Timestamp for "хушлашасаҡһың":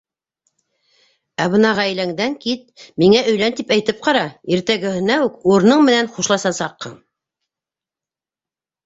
6.17-6.97